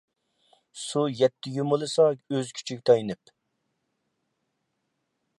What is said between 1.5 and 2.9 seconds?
يۇمىلىسا ئۆز كۈچىگە